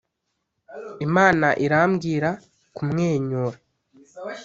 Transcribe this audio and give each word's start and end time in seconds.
imana 1.05 1.47
irambwira 1.65 2.29
kumwenyura, 2.75 3.57